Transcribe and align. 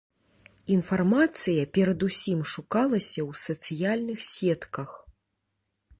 Інфармацыя 0.75 1.67
перадусім 1.77 2.39
шукалася 2.53 3.21
ў 3.29 3.31
сацыяльных 3.45 4.19
сетках. 4.33 4.89